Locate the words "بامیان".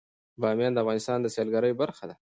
0.41-0.73